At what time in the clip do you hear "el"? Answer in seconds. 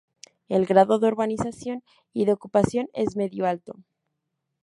0.49-0.65